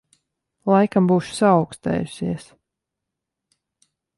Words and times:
Laikam 0.71 1.09
būšu 1.11 1.35
saaukstējusies. 1.41 2.49